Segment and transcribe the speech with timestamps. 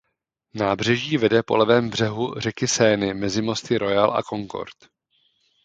[0.53, 4.87] Nábřeží vede po levém břehu řeky Seiny mezi mosty Royal a Concorde.